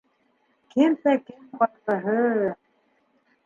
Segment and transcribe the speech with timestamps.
[0.75, 2.19] Кемдә кем ҡайғыһы...